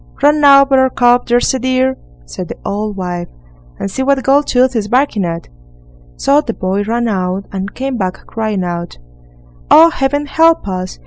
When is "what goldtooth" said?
4.01-4.75